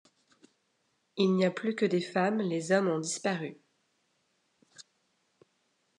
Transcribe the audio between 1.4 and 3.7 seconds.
a plus que des femmes, les hommes ont disparu.